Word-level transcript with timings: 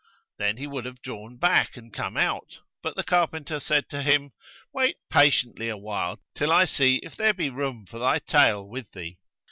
Then 0.39 0.57
he 0.57 0.65
would 0.65 0.85
have 0.85 1.03
drawn 1.03 1.37
back 1.37 1.77
and 1.77 1.93
come. 1.93 2.17
out; 2.17 2.57
but 2.81 2.95
the 2.95 3.03
carpenter 3.03 3.59
said 3.59 3.87
to 3.89 4.01
him, 4.01 4.31
'Wait 4.73 4.97
patiently 5.11 5.69
a 5.69 5.77
while 5.77 6.17
till 6.33 6.51
I 6.51 6.65
see 6.65 6.95
if 7.03 7.15
there 7.15 7.35
be 7.35 7.51
room 7.51 7.85
for 7.85 7.99
thy 7.99 8.17
tail 8.17 8.67
with 8.67 8.89
thee.' 8.93 9.19